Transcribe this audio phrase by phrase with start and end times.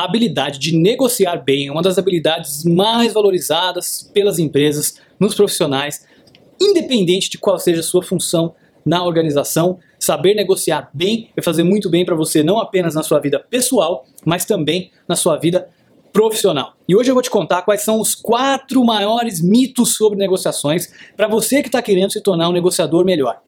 [0.00, 6.06] a habilidade de negociar bem é uma das habilidades mais valorizadas pelas empresas, nos profissionais,
[6.58, 9.78] independente de qual seja a sua função na organização.
[9.98, 14.06] Saber negociar bem vai fazer muito bem para você, não apenas na sua vida pessoal,
[14.24, 15.68] mas também na sua vida
[16.14, 16.72] profissional.
[16.88, 21.28] E hoje eu vou te contar quais são os quatro maiores mitos sobre negociações para
[21.28, 23.38] você que está querendo se tornar um negociador melhor.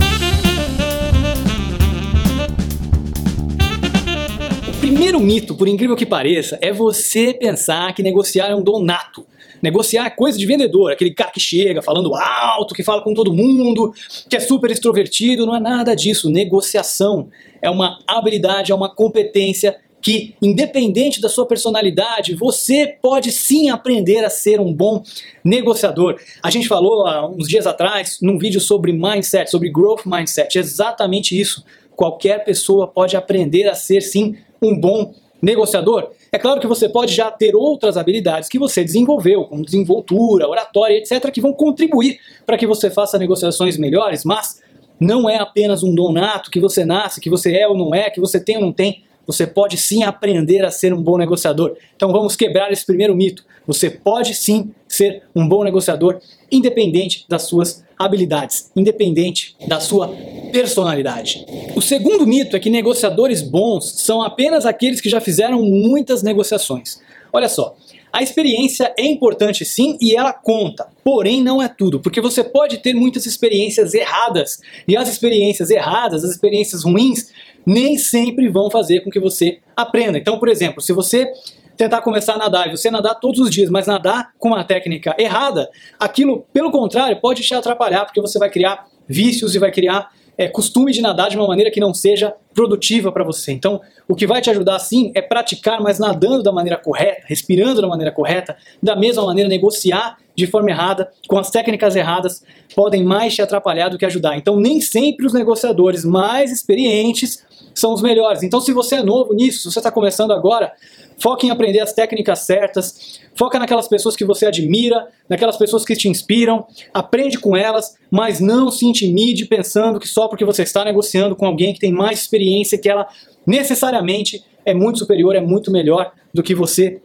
[5.03, 9.27] Primeiro mito, por incrível que pareça, é você pensar que negociar é um dom nato.
[9.61, 13.35] Negociar é coisa de vendedor, aquele cara que chega falando alto, que fala com todo
[13.35, 13.93] mundo,
[14.29, 16.31] que é super extrovertido, não é nada disso.
[16.31, 23.71] Negociação é uma habilidade, é uma competência que, independente da sua personalidade, você pode sim
[23.71, 25.03] aprender a ser um bom
[25.43, 26.17] negociador.
[26.41, 31.37] A gente falou há uns dias atrás, num vídeo sobre mindset, sobre growth mindset, exatamente
[31.39, 31.65] isso.
[31.97, 36.11] Qualquer pessoa pode aprender a ser sim um bom negociador.
[36.31, 40.97] É claro que você pode já ter outras habilidades que você desenvolveu, como desenvoltura, oratória,
[40.97, 44.63] etc., que vão contribuir para que você faça negociações melhores, mas
[45.01, 48.09] não é apenas um dom nato que você nasce, que você é ou não é,
[48.09, 49.03] que você tem ou não tem.
[49.27, 51.77] Você pode sim aprender a ser um bom negociador.
[51.97, 53.45] Então vamos quebrar esse primeiro mito.
[53.67, 56.21] Você pode sim ser um bom negociador,
[56.51, 60.09] independente das suas habilidades, independente da sua
[60.53, 61.47] personalidade.
[61.75, 67.01] O segundo mito é que negociadores bons são apenas aqueles que já fizeram muitas negociações.
[67.33, 67.77] Olha só,
[68.13, 72.79] a experiência é importante sim e ela conta, porém não é tudo, porque você pode
[72.79, 77.31] ter muitas experiências erradas e as experiências erradas, as experiências ruins,
[77.67, 80.19] nem sempre vão fazer com que você aprenda.
[80.19, 81.33] Então, por exemplo, se você
[81.77, 85.15] tentar começar a nadar e você nadar todos os dias, mas nadar com uma técnica
[85.19, 90.11] errada, aquilo, pelo contrário, pode te atrapalhar, porque você vai criar vícios e vai criar
[90.37, 93.53] é, costume de nadar de uma maneira que não seja produtiva para você.
[93.53, 97.81] Então, o que vai te ajudar sim é praticar, mas nadando da maneira correta, respirando
[97.81, 102.43] da maneira correta, da mesma maneira negociar de forma errada, com as técnicas erradas,
[102.75, 104.37] podem mais te atrapalhar do que ajudar.
[104.37, 107.45] Então, nem sempre os negociadores mais experientes
[107.75, 108.43] são os melhores.
[108.43, 110.73] Então, se você é novo nisso, se você está começando agora,
[111.19, 115.95] foque em aprender as técnicas certas, foca naquelas pessoas que você admira, naquelas pessoas que
[115.95, 120.85] te inspiram, aprende com elas, mas não se intimide pensando que só porque você está
[120.85, 123.07] negociando com alguém que tem mais experiência, que ela
[123.47, 127.01] necessariamente é muito superior, é muito melhor do que você,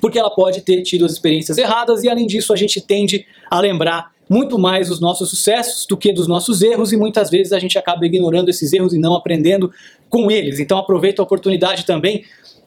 [0.00, 3.60] porque ela pode ter tido as experiências erradas e além disso a gente tende a
[3.60, 7.58] lembrar muito mais dos nossos sucessos do que dos nossos erros e muitas vezes a
[7.58, 9.70] gente acaba ignorando esses erros e não aprendendo
[10.08, 10.58] com eles.
[10.58, 12.24] Então aproveita a oportunidade também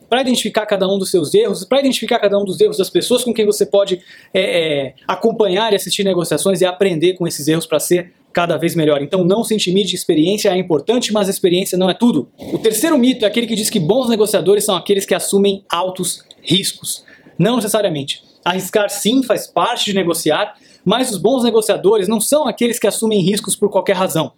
[0.08, 3.24] para identificar cada um dos seus erros, para identificar cada um dos erros das pessoas
[3.24, 4.00] com quem você pode
[4.34, 8.76] é, é, acompanhar e assistir negociações e aprender com esses erros para ser cada vez
[8.76, 9.02] melhor.
[9.02, 12.30] Então não se intimide, experiência é importante, mas experiência não é tudo.
[12.38, 16.22] O terceiro mito é aquele que diz que bons negociadores são aqueles que assumem altos
[16.44, 17.06] riscos.
[17.40, 18.22] Não necessariamente.
[18.44, 20.54] Arriscar sim faz parte de negociar,
[20.86, 24.32] mas os bons negociadores não são aqueles que assumem riscos por qualquer razão.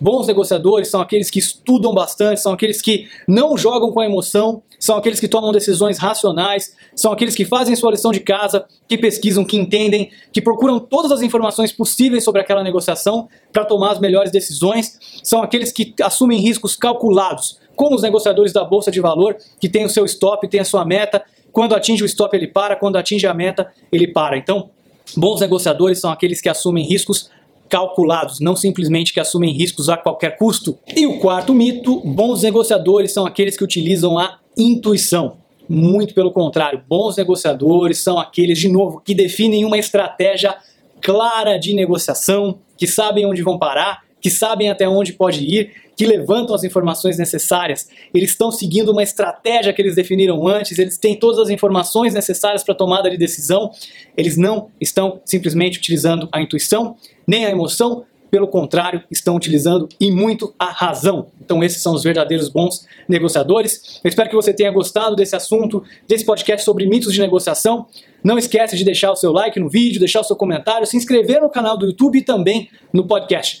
[0.00, 4.60] Bons negociadores são aqueles que estudam bastante, são aqueles que não jogam com a emoção,
[4.76, 8.98] são aqueles que tomam decisões racionais, são aqueles que fazem sua lição de casa, que
[8.98, 14.00] pesquisam, que entendem, que procuram todas as informações possíveis sobre aquela negociação para tomar as
[14.00, 19.36] melhores decisões, são aqueles que assumem riscos calculados, como os negociadores da bolsa de valor,
[19.60, 22.74] que tem o seu stop, tem a sua meta, quando atinge o stop ele para,
[22.74, 24.36] quando atinge a meta ele para.
[24.36, 24.70] Então,
[25.16, 27.30] Bons negociadores são aqueles que assumem riscos
[27.68, 30.78] calculados, não simplesmente que assumem riscos a qualquer custo.
[30.94, 35.38] E o quarto mito: bons negociadores são aqueles que utilizam a intuição.
[35.68, 40.54] Muito pelo contrário, bons negociadores são aqueles, de novo, que definem uma estratégia
[41.00, 46.06] clara de negociação, que sabem onde vão parar, que sabem até onde pode ir, que
[46.06, 47.88] levantam as informações necessárias.
[48.14, 52.62] Eles estão seguindo uma estratégia que eles definiram antes, eles têm todas as informações necessárias
[52.62, 53.70] para a tomada de decisão.
[54.16, 56.96] Eles não estão simplesmente utilizando a intuição,
[57.26, 61.26] nem a emoção, pelo contrário, estão utilizando e muito a razão.
[61.38, 64.00] Então, esses são os verdadeiros bons negociadores.
[64.02, 67.86] Eu espero que você tenha gostado desse assunto, desse podcast sobre mitos de negociação.
[68.24, 71.42] Não esquece de deixar o seu like no vídeo, deixar o seu comentário, se inscrever
[71.42, 73.60] no canal do YouTube e também no podcast.